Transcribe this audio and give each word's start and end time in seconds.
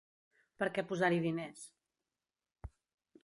Per 0.61 0.67
què 0.77 0.83
posar-hi 0.91 1.19
diners? 1.27 1.63